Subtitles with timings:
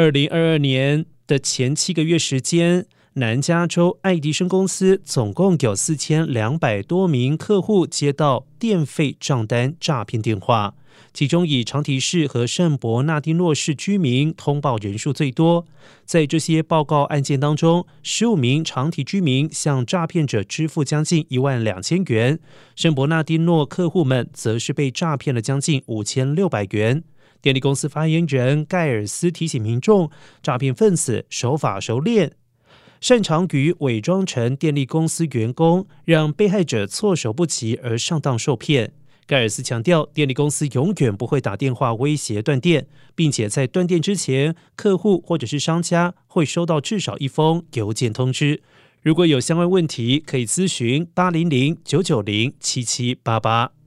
[0.00, 10.74] 二零二二年的前七个月时间，南加州爱迪生公司总共有四千两百多名客户接到电费账单诈骗电话。
[11.12, 15.66] 其中以长提市和圣伯纳丁诺市居民通报人数最多。
[16.06, 22.40] 在这些报告案件当中，十五名长提居民向诈骗者支付将近一万两千元，
[22.74, 27.04] 圣伯纳丁诺客户们则是被诈骗了将近五千六百元。
[27.42, 30.10] 电力公司发言人盖尔斯提醒民众，
[30.42, 32.32] 诈骗分子手法熟练，
[33.00, 38.92] 擅长于伪装成电力公司员工，让被害者措手不及而上当受骗。
[39.26, 48.60] 盖尔斯强调，电力公司永远不会打电话威胁断电，并且在断电之前，客户或者是商家会收到至少一封邮件通知。
[49.02, 53.79] 如果有相关问题，可以咨询八零零九九零七七八八。